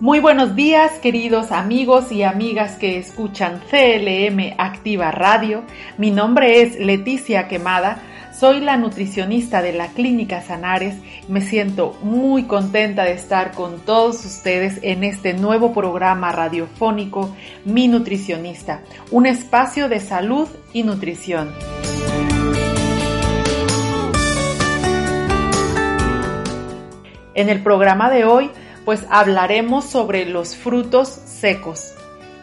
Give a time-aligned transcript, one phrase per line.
[0.00, 5.62] Muy buenos días, queridos amigos y amigas que escuchan CLM Activa Radio.
[5.98, 8.00] Mi nombre es Leticia Quemada.
[8.32, 10.94] Soy la nutricionista de la Clínica Sanares.
[11.28, 17.36] Me siento muy contenta de estar con todos ustedes en este nuevo programa radiofónico
[17.66, 18.80] Mi Nutricionista,
[19.10, 21.52] un espacio de salud y nutrición.
[27.34, 28.50] En el programa de hoy
[28.84, 31.94] pues hablaremos sobre los frutos secos.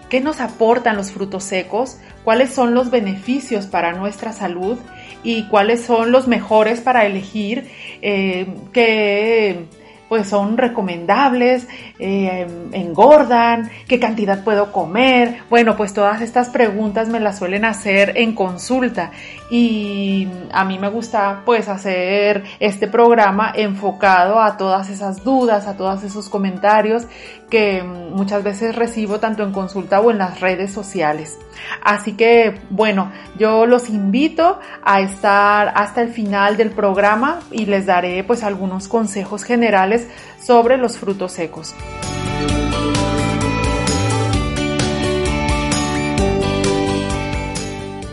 [0.10, 1.98] ¿Qué nos aportan los frutos secos?
[2.24, 4.78] ¿Cuáles son los beneficios para nuestra salud?
[5.24, 7.70] ¿Y cuáles son los mejores para elegir?
[8.02, 9.66] Eh, ¿Qué
[10.10, 11.68] pues son recomendables,
[12.00, 15.40] eh, engordan, qué cantidad puedo comer.
[15.50, 19.12] Bueno, pues todas estas preguntas me las suelen hacer en consulta
[19.50, 25.78] y a mí me gusta pues hacer este programa enfocado a todas esas dudas, a
[25.78, 27.08] todos esos comentarios
[27.50, 31.38] que muchas veces recibo tanto en consulta o en las redes sociales.
[31.82, 37.86] Así que bueno, yo los invito a estar hasta el final del programa y les
[37.86, 39.97] daré pues algunos consejos generales
[40.40, 41.74] sobre los frutos secos.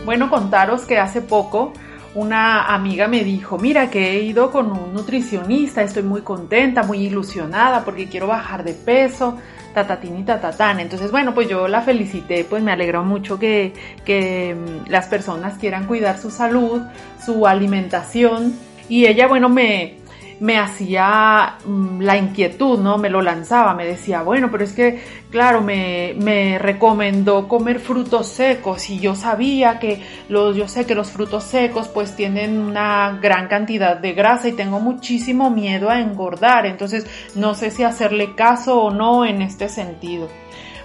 [0.05, 1.73] Bueno, contaros que hace poco
[2.15, 6.99] una amiga me dijo, mira que he ido con un nutricionista, estoy muy contenta, muy
[6.99, 9.37] ilusionada porque quiero bajar de peso,
[9.73, 10.79] tatatín y tatatán.
[10.79, 13.73] Entonces, bueno, pues yo la felicité, pues me alegró mucho que,
[14.07, 16.81] mm, las personas quieran cuidar su salud,
[17.23, 18.55] su alimentación.
[18.87, 19.97] Y ella, bueno, me,
[20.39, 22.97] me hacía mm, la inquietud, ¿no?
[22.97, 28.27] Me lo lanzaba, me decía, bueno, pero es que, claro, me, me, recomendó comer frutos
[28.27, 33.17] secos y yo sabía que los, yo sé que los frutos secos pues tienen una
[33.21, 38.35] gran cantidad de grasa y tengo muchísimo miedo a engordar, entonces no sé si hacerle
[38.35, 40.27] caso o no en este sentido.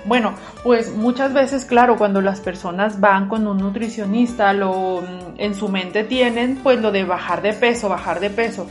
[0.04, 5.54] Bueno, pues muchas veces, claro, cuando las personas van con un nutricionista, lo mm, en
[5.54, 8.66] su mente tienen pues lo de bajar de peso, bajar de peso.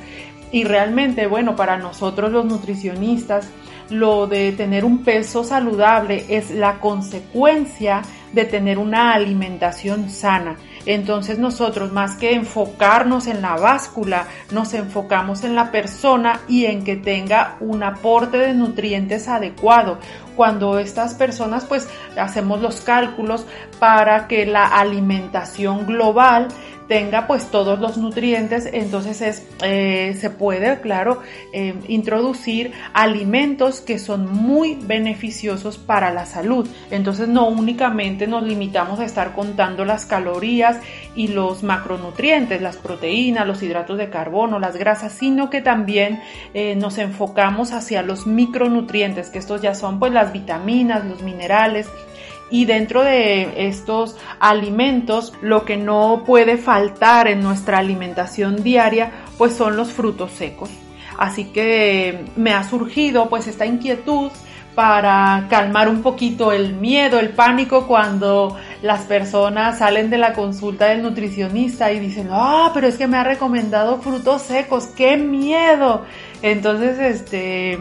[0.51, 3.49] Y realmente, bueno, para nosotros los nutricionistas,
[3.89, 8.01] lo de tener un peso saludable es la consecuencia
[8.33, 10.57] de tener una alimentación sana.
[10.85, 16.83] Entonces nosotros más que enfocarnos en la báscula, nos enfocamos en la persona y en
[16.83, 19.99] que tenga un aporte de nutrientes adecuado.
[20.35, 23.45] Cuando estas personas pues hacemos los cálculos
[23.79, 26.47] para que la alimentación global
[26.89, 31.21] tenga pues todos los nutrientes, entonces es, eh, se puede, claro,
[31.53, 36.67] eh, introducir alimentos que son muy beneficiosos para la salud.
[36.89, 40.79] Entonces no únicamente nos limitamos a estar contando las calorías
[41.15, 46.19] y los macronutrientes, las proteínas, los hidratos de carbono, las grasas, sino que también
[46.55, 51.87] eh, nos enfocamos hacia los micronutrientes, que estos ya son pues las vitaminas, los minerales,
[52.49, 59.53] y dentro de estos alimentos, lo que no puede faltar en nuestra alimentación diaria, pues
[59.53, 60.69] son los frutos secos.
[61.17, 64.31] Así que me ha surgido pues esta inquietud
[64.73, 70.85] para calmar un poquito el miedo, el pánico cuando las personas salen de la consulta
[70.85, 76.05] del nutricionista y dicen, ah, pero es que me ha recomendado frutos secos, qué miedo.
[76.41, 77.77] Entonces, este,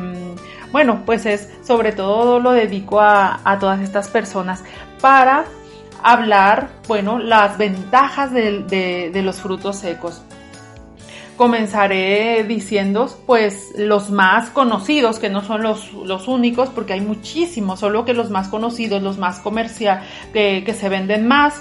[0.72, 4.62] bueno, pues es sobre todo lo dedico a, todas estas personas
[5.00, 5.44] para
[6.02, 10.22] hablar, bueno, las ventajas de, de, los frutos secos.
[11.36, 17.80] Comenzaré diciendo, pues, los más conocidos, que no son los, los, únicos, porque hay muchísimos,
[17.80, 21.54] solo que los más conocidos, los más comerciales, que se venden más,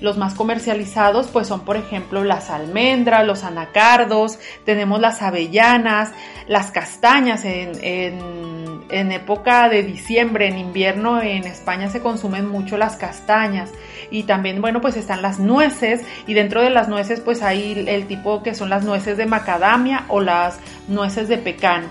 [0.00, 6.12] los más comercializados pues son por ejemplo las almendras, los anacardos, tenemos las avellanas,
[6.48, 7.44] las castañas.
[7.44, 13.70] En, en, época de diciembre, en invierno en España se consumen mucho las castañas.
[14.10, 16.02] Y también bueno pues están las nueces.
[16.26, 20.04] Y dentro de las nueces pues hay el tipo que son las nueces de macadamia
[20.08, 20.58] o las
[20.88, 21.84] nueces de pecan.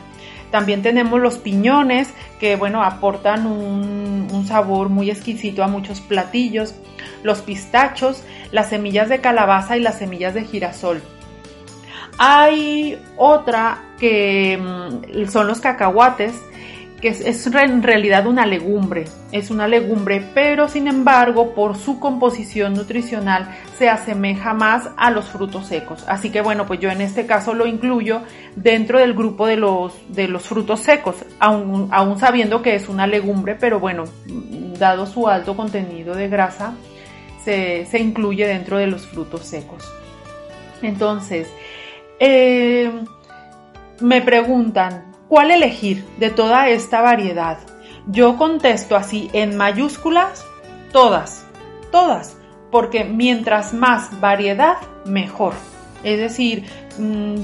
[0.51, 6.73] También tenemos los piñones que bueno aportan un, un sabor muy exquisito a muchos platillos
[7.23, 11.01] los pistachos, las semillas de calabaza y las semillas de girasol.
[12.17, 16.33] Hay otra que mm, son los cacahuates,
[16.99, 22.73] que es, en realidad una legumbre, es una legumbre, pero sin embargo por su composición
[22.73, 26.03] nutricional se asemeja más a los frutos secos.
[26.07, 28.21] Así que bueno, pues yo en este caso lo incluyo
[28.55, 33.07] dentro del grupo de los, de los frutos secos, aún, aún sabiendo que es una
[33.07, 34.03] legumbre, pero bueno,
[34.77, 36.73] dado su alto contenido de grasa,
[37.43, 39.83] se, incluye dentro de los frutos secos.
[40.81, 41.47] Entonces,
[42.19, 42.91] eh,
[43.99, 47.57] me preguntan, ¿cuál elegir de toda esta variedad?
[48.07, 50.45] Yo contesto así en mayúsculas,
[50.91, 51.45] todas,
[51.91, 52.37] todas,
[52.71, 55.53] porque mientras más variedad, mejor.
[56.03, 56.65] Es decir,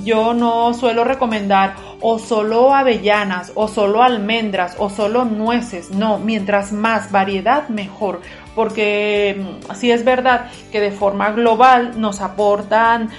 [0.04, 5.92] yo no suelo recomendar o solo avellanas o solo almendras o solo nueces.
[5.92, 8.22] No, mientras más variedad, mejor.
[8.54, 13.10] Porque mm, sí es verdad que de forma global nos aportan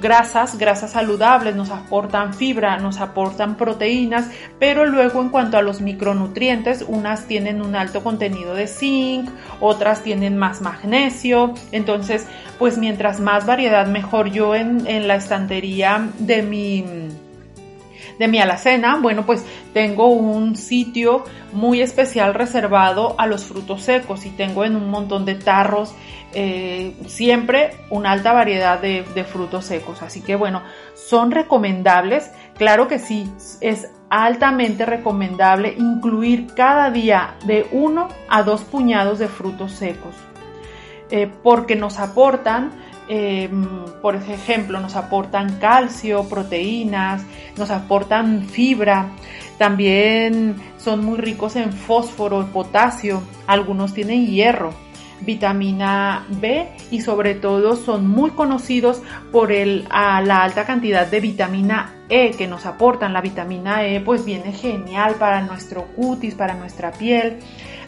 [0.00, 5.80] grasas, grasas saludables, nos aportan fibra, nos aportan proteínas, pero luego en cuanto a los
[5.80, 9.28] micronutrientes, unas tienen un alto contenido de zinc,
[9.60, 12.26] otras tienen más magnesio, entonces
[12.58, 14.30] pues mientras más variedad mejor.
[14.30, 15.69] Yo en, en la estantería
[16.18, 16.84] de mi
[18.20, 21.24] de mi alacena, bueno, pues tengo un sitio
[21.54, 25.94] muy especial reservado a los frutos secos y tengo en un montón de tarros
[26.34, 30.02] eh, siempre una alta variedad de, frutos secos.
[30.02, 30.62] Así que bueno,
[30.94, 33.26] son recomendables, claro que sí,
[33.62, 40.14] es altamente recomendable incluir cada día de uno a dos puñados de frutos secos.
[41.10, 42.70] Eh, porque nos aportan
[43.12, 43.66] Em,
[44.00, 47.24] por ejemplo, nos aportan calcio, proteínas,
[47.56, 49.08] nos aportan fibra,
[49.58, 54.72] también son muy ricos en fósforo, potasio, algunos tienen hierro,
[55.22, 59.02] vitamina B y sobre todo son muy conocidos
[59.32, 63.12] por la alta cantidad de vitamina E que nos aportan.
[63.12, 67.40] La vitamina E pues viene genial para nuestro cutis, para nuestra piel.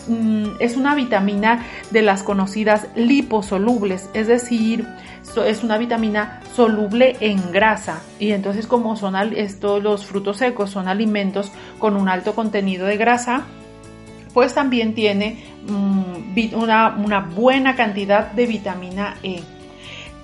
[0.08, 4.87] Mm, es una vitamina de las conocidas liposolubles, es decir,
[5.46, 10.88] es una vitamina soluble en grasa y entonces como son estos los frutos secos son
[10.88, 13.44] alimentos con un alto contenido de grasa,
[14.34, 19.43] pues también tiene mm, una, buena cantidad de vitamina E.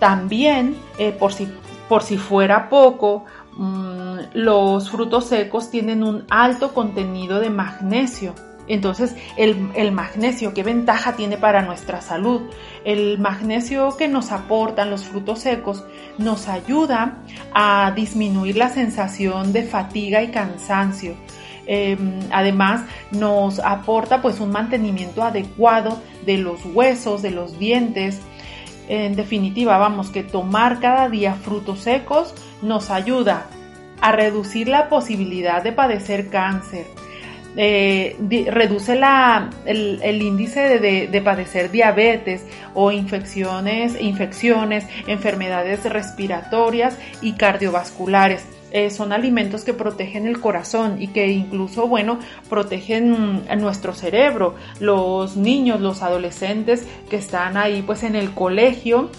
[0.00, 1.48] También, eh, por, si,
[1.88, 3.24] por si fuera poco,
[3.56, 8.34] mm, los frutos secos tienen un alto contenido de magnesio
[8.68, 12.42] entonces, el, magnesio, ¿qué ventaja tiene para nuestra salud?
[12.84, 15.84] El magnesio que nos aportan los frutos secos
[16.18, 17.18] nos ayuda
[17.54, 21.14] a disminuir la sensación de fatiga y cansancio.
[21.66, 28.20] Em, además, nos aporta pues un mantenimiento adecuado de los huesos, de los dientes.
[28.88, 33.46] En definitiva, vamos, que tomar cada día frutos secos nos ayuda
[34.00, 36.86] a reducir la posibilidad de padecer cáncer,
[37.60, 38.16] eh,
[38.52, 48.46] reduce la, el, índice de, padecer diabetes o infecciones, infecciones, enfermedades respiratorias y cardiovasculares.
[48.70, 54.54] Eh, son alimentos que protegen el corazón y que incluso, bueno, protegen nuestro cerebro.
[54.78, 59.10] Los niños, los adolescentes que están ahí pues en el colegio,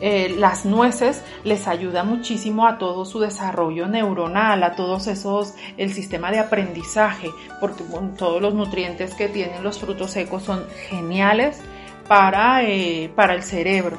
[0.00, 5.92] eh, las nueces les ayuda muchísimo a todo su desarrollo neuronal, a todos esos, el
[5.92, 7.30] sistema de aprendizaje,
[7.60, 7.84] porque
[8.16, 11.60] todos los nutrientes que tienen los frutos secos son geniales
[12.08, 13.98] para, eh, para el cerebro.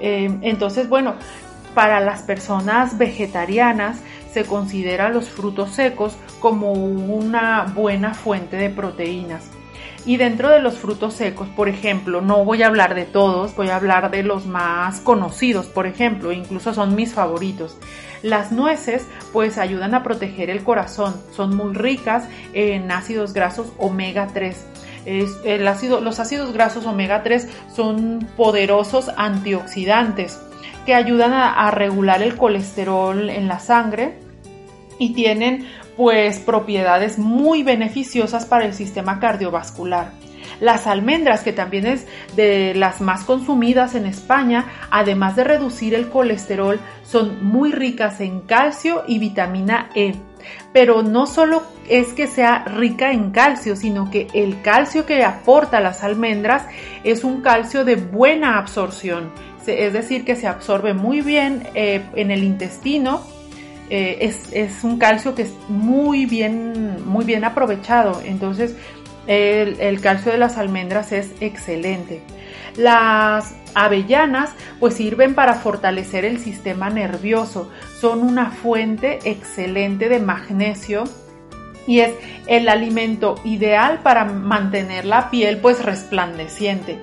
[0.00, 1.14] Eh, entonces, bueno,
[1.74, 4.00] para las personas vegetarianas
[4.32, 9.50] se considera los frutos secos como una buena fuente de proteínas.
[10.08, 13.68] Y dentro de los frutos secos, por ejemplo, no voy a hablar de todos, voy
[13.68, 17.76] a hablar de los más conocidos, por ejemplo, incluso son mis favoritos.
[18.22, 24.28] Las nueces pues ayudan a proteger el corazón, son muy ricas en ácidos grasos omega
[24.32, 24.66] 3.
[25.44, 27.46] el ácido, los ácidos grasos omega 3
[27.76, 30.40] son poderosos antioxidantes
[30.86, 34.14] que ayudan a regular el colesterol en la sangre
[34.98, 40.12] y tienen pues propiedades muy beneficiosas para el sistema cardiovascular.
[40.60, 46.08] Las almendras, que también es de las más consumidas en España, además de reducir el
[46.08, 50.14] colesterol, son muy ricas en calcio y vitamina E.
[50.72, 55.80] Pero no solo es que sea rica en calcio, sino que el calcio que aporta
[55.80, 56.64] las almendras
[57.02, 59.32] es un calcio de buena absorción,
[59.66, 63.20] es decir, que se absorbe muy bien eh, en el intestino
[63.90, 68.20] eh, es, un calcio que es muy bien, muy bien aprovechado.
[68.24, 68.76] Entonces,
[69.26, 72.22] el, calcio de las almendras es excelente.
[72.76, 77.70] Las avellanas pues sirven para fortalecer el sistema nervioso.
[78.00, 81.04] Son una fuente excelente de magnesio
[81.86, 82.12] y es
[82.46, 86.98] el alimento ideal para mantener la piel pues resplandeciente.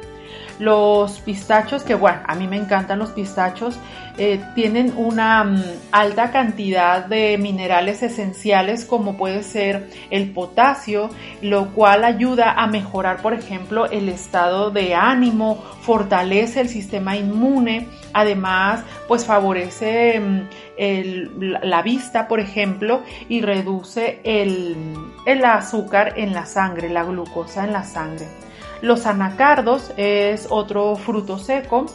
[0.59, 3.77] Los pistachos, que bueno, a mí me encantan los pistachos,
[4.17, 11.09] eh, tienen una mm, alta cantidad de minerales esenciales como puede ser el potasio,
[11.41, 17.89] lo cual ayuda a mejorar, por ejemplo, el estado de ánimo, fortalece el sistema inmune,
[18.13, 20.47] además, pues favorece mm,
[21.63, 24.77] la vista, por ejemplo, y reduce el,
[25.25, 28.27] el azúcar en la sangre, la glucosa en la sangre.
[28.81, 31.85] Los anacardos es otro fruto seco.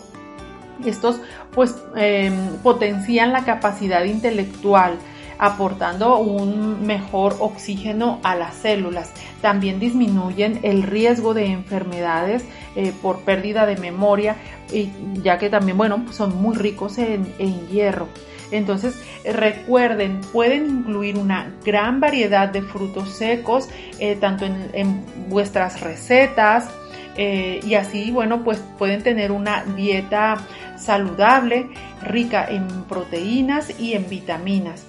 [0.85, 1.21] Estos
[1.53, 4.99] pues em, potencian la capacidad intelectual
[5.41, 9.11] aportando un mejor oxígeno a las células.
[9.41, 12.45] También disminuyen el riesgo de enfermedades
[12.77, 14.37] eh, por pérdida de memoria,
[14.71, 14.91] y
[15.23, 17.25] ya que también, bueno, son muy ricos en,
[17.69, 18.07] hierro.
[18.51, 26.69] Entonces, recuerden, pueden incluir una gran variedad de frutos secos, eh, tanto en, vuestras recetas,
[27.17, 30.39] eh, y así, bueno, pues pueden tener una dieta
[30.77, 31.69] saludable,
[32.03, 34.85] rica en proteínas y en vitaminas.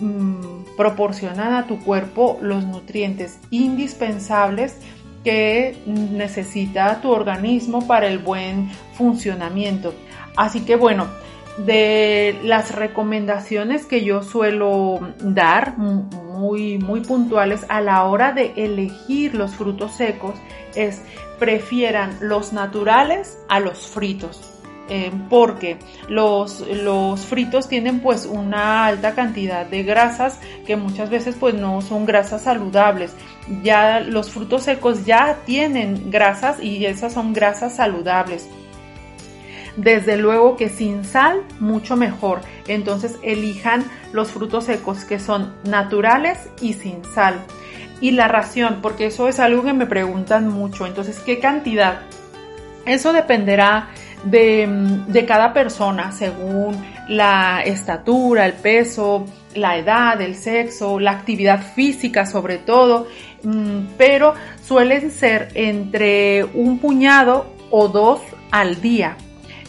[0.00, 4.76] Mm, proporcionan a tu cuerpo los nutrientes indispensables
[5.24, 9.94] que necesita tu organismo para el buen funcionamiento.
[10.36, 11.06] Así que bueno,
[11.66, 19.34] de las recomendaciones que yo suelo dar, muy, muy puntuales a la hora de elegir
[19.34, 20.34] los frutos secos,
[20.74, 21.02] es
[21.38, 24.40] prefieran los naturales a los fritos.
[24.92, 31.36] Eh, porque los, los fritos tienen pues una alta cantidad de grasas que muchas veces
[31.38, 33.12] pues no son grasas saludables.
[33.62, 38.48] Ya los frutos secos ya tienen grasas y esas son grasas saludables.
[39.76, 42.40] Desde luego que sin sal, mucho mejor.
[42.68, 47.40] Entonces elijan los frutos secos que son naturales y sin sal.
[48.00, 50.86] Y la ración, porque eso es algo que me preguntan mucho.
[50.86, 52.00] Entonces, ¿qué cantidad?
[52.86, 53.90] Eso dependerá
[54.24, 54.66] de,
[55.06, 56.76] de, cada persona según
[57.08, 63.06] la estatura, el peso, la edad, el sexo, la actividad física sobre todo,
[63.42, 69.16] mm, pero suelen ser entre un puñado o dos al día.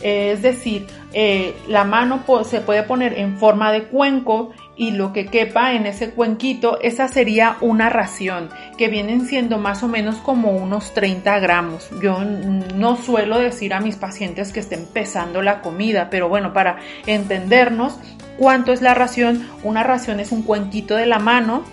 [0.02, 5.28] Es decir, eh, la mano se puede poner en forma de cuenco y lo que
[5.28, 10.52] quepa en ese cuenquito, esa sería una ración, que vienen siendo más o menos como
[10.52, 11.90] unos 30 gramos.
[12.02, 16.78] Yo no suelo decir a mis pacientes que estén pesando la comida, pero bueno, para
[17.06, 18.00] entendernos
[18.38, 21.64] cuánto es la ración, una ración es un cuenquito de la mano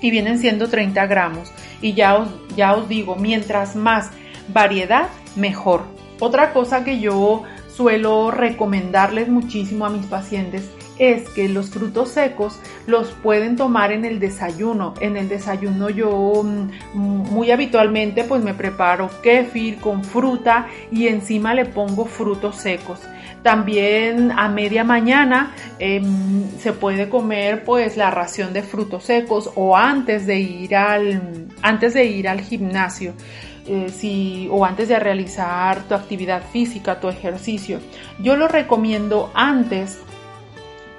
[0.00, 1.52] y vienen siendo 30 gramos.
[1.80, 4.10] Y ya os, ya os digo, mientras más
[4.48, 5.84] variedad, mejor.
[6.18, 12.60] Otra cosa que yo suelo recomendarles muchísimo a mis pacientes es que los frutos secos
[12.86, 14.94] los pueden tomar en el desayuno.
[15.00, 21.54] En el desayuno yo mm, muy habitualmente pues me preparo kefir con fruta y encima
[21.54, 23.00] le pongo frutos secos.
[23.42, 29.76] También a media mañana em, se puede comer pues la ración de frutos secos o
[29.76, 33.14] antes de ir al, antes de ir al gimnasio.
[33.66, 37.80] Eh, si, o antes de realizar tu actividad física, tu ejercicio.
[38.18, 40.00] Yo lo recomiendo antes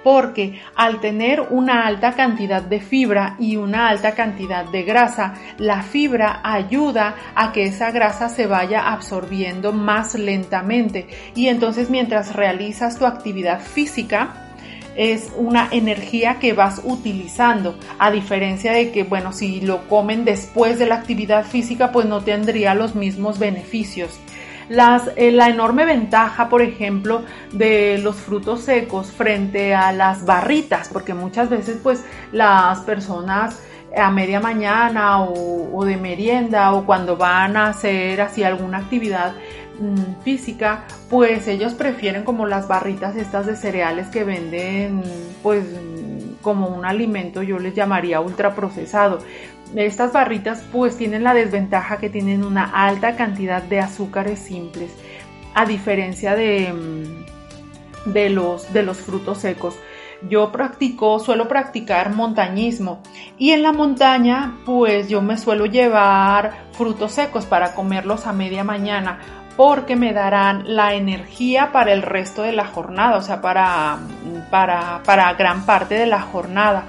[0.03, 5.81] porque al tener una alta cantidad de fibra y una alta cantidad de grasa, la
[5.81, 12.97] fibra ayuda a que esa grasa se vaya absorbiendo más lentamente y entonces mientras realizas
[12.97, 14.52] tu actividad física,
[14.95, 20.79] es una energía que vas utilizando, a diferencia de que, bueno, si lo comen después
[20.79, 24.19] de la actividad física, pues no tendría los mismos beneficios.
[24.69, 31.13] Eh, la enorme ventaja, por ejemplo, de los frutos secos frente a las barritas, porque
[31.13, 33.61] muchas veces pues las personas
[33.95, 39.35] a media mañana o, de merienda o cuando van a hacer así alguna actividad
[39.79, 45.01] mm, física, pues ellos prefieren como las barritas estas de cereales que venden
[45.41, 45.65] pues
[46.41, 49.19] como un alimento, yo les llamaría ultraprocesado
[49.75, 54.91] estas barritas pues tienen la desventaja que tienen una alta cantidad de azúcares simples,
[55.53, 59.75] a diferencia de, mm, de, los, de los frutos secos.
[60.29, 63.01] Yo practico, suelo practicar montañismo
[63.37, 68.63] y en la montaña pues yo me suelo llevar frutos secos para comerlos a media
[68.63, 73.99] mañana porque me darán la energía para el resto de la jornada, o sea, para,
[74.49, 76.85] para, para gran parte de la jornada.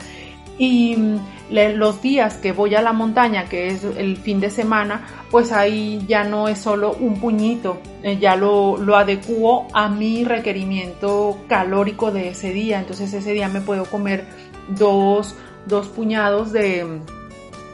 [0.56, 1.18] Y mm,
[1.50, 6.02] los días que voy a la montaña, que es el fin de semana, pues ahí
[6.09, 12.11] ya no es solo un puñito, eh, ya lo, lo adecuo a mi requerimiento calórico
[12.12, 12.78] de ese día.
[12.78, 14.25] Entonces ese día me puedo comer
[14.68, 15.35] dos,
[15.66, 17.00] dos puñados de,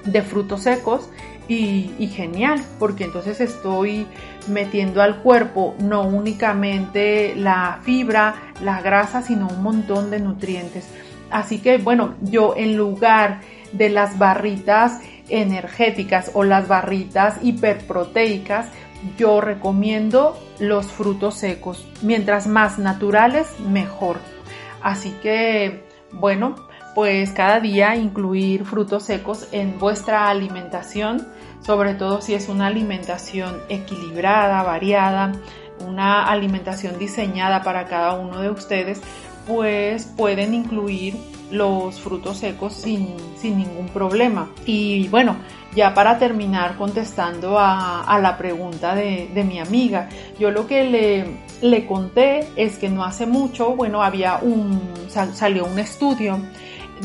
[0.04, 1.08] de frutos secos
[1.50, 4.06] y, genial, porque entonces estoy
[4.46, 10.86] metiendo al cuerpo no únicamente la fibra, la grasa, sino un montón de nutrientes.
[11.30, 13.40] Así que bueno, yo en lugar
[13.72, 18.68] de las barritas energéticas o las barritas hiperproteicas,
[19.18, 21.86] yo recomiendo los frutos secos.
[22.02, 24.18] Mientras más naturales, mejor.
[24.82, 26.54] Así que, bueno,
[26.94, 31.26] pues cada día incluir frutos secos en vuestra alimentación,
[31.60, 35.32] sobre todo si es una alimentación equilibrada, variada,
[35.86, 39.00] una alimentación diseñada para cada uno de ustedes,
[39.46, 41.16] pues pueden incluir
[41.50, 44.50] los frutos secos sin, ningún problema.
[44.66, 45.36] Y bueno,
[45.74, 51.86] ya para terminar contestando a, la pregunta de, mi amiga, yo lo que le, le
[51.86, 56.38] conté es que no hace mucho, bueno, había un, salió un estudio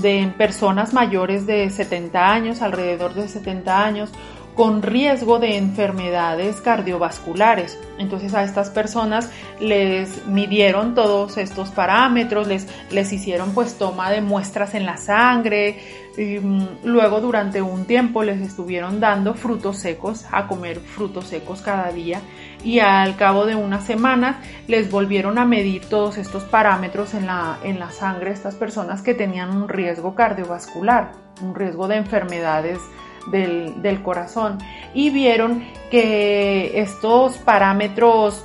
[0.01, 4.11] de personas mayores de 70 años, alrededor de 70 años,
[4.55, 7.77] con riesgo de enfermedades cardiovasculares.
[7.97, 14.21] Entonces a estas personas les midieron todos estos parámetros, les, les hicieron pues toma de
[14.21, 15.77] muestras en la sangre,
[16.17, 21.61] y, mm, luego durante un tiempo les estuvieron dando frutos secos, a comer frutos secos
[21.61, 22.21] cada día
[22.63, 27.59] y al cabo de unas semanas les volvieron a medir todos estos parámetros en la,
[27.63, 32.79] en la sangre, estas personas que tenían un riesgo cardiovascular, un riesgo de enfermedades
[33.27, 34.57] del, corazón
[34.93, 38.43] y vieron que estos parámetros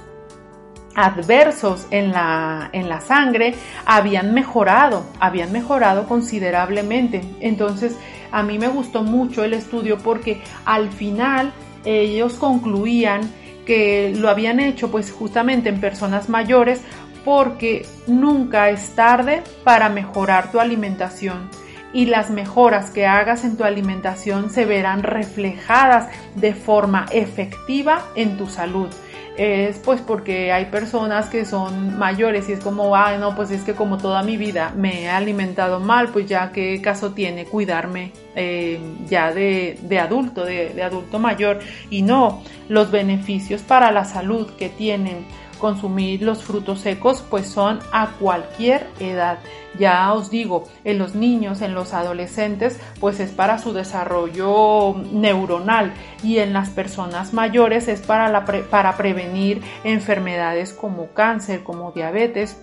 [0.94, 3.54] adversos en la, en la sangre
[3.86, 7.22] habían mejorado, habían mejorado considerablemente.
[7.40, 7.96] Entonces,
[8.32, 11.52] a mí me gustó mucho el estudio porque al final
[11.84, 13.22] ellos concluían
[13.64, 16.82] que lo habían hecho pues justamente en personas mayores
[17.24, 21.50] porque nunca es tarde para mejorar tu alimentación
[21.92, 28.36] y las mejoras que hagas en tu alimentación se verán reflejadas de forma efectiva en
[28.36, 28.88] tu salud.
[29.36, 33.62] Es pues porque hay personas que son mayores y es como, ah, no, pues es
[33.62, 38.12] que como toda mi vida me he alimentado mal, pues ya qué caso tiene cuidarme
[38.34, 38.78] eh,
[39.08, 41.60] ya de, adulto, de, de adulto mayor.
[41.88, 45.24] Y no, los beneficios para la salud que tienen
[45.60, 49.38] consumir los frutos secos pues son a cualquier edad.
[49.78, 55.92] Ya os digo, en los niños, en los adolescentes pues es para su desarrollo neuronal
[56.24, 62.60] y en las personas mayores es para, para prevenir enfermedades como cáncer, como diabetes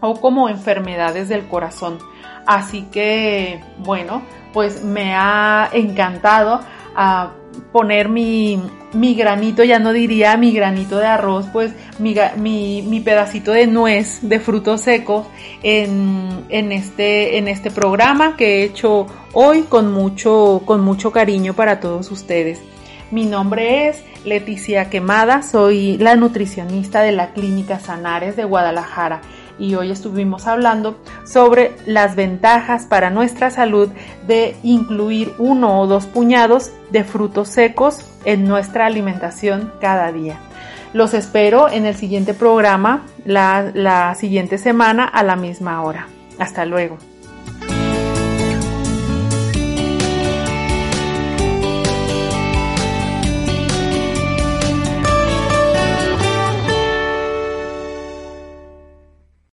[0.00, 1.98] o como enfermedades del corazón.
[2.46, 6.60] Así que bueno, pues me ha encantado
[6.94, 7.32] a
[7.72, 8.60] poner mi,
[8.92, 13.66] mi, granito, ya no diría mi granito de arroz, pues mi, mi, mi pedacito de
[13.66, 15.26] nuez de frutos secos
[15.62, 21.54] en, en, este, en este programa que he hecho hoy con mucho, con mucho cariño
[21.54, 22.60] para todos ustedes.
[23.10, 29.22] Mi nombre es Leticia Quemada, soy la nutricionista de la Clínica Sanares de Guadalajara
[29.58, 33.88] y hoy estuvimos hablando sobre las ventajas para nuestra salud
[34.26, 40.38] de incluir uno o dos puñados de frutos secos en nuestra alimentación cada día.
[40.92, 46.08] Los espero en el siguiente programa la, la siguiente semana a la misma hora.
[46.38, 46.96] Hasta luego.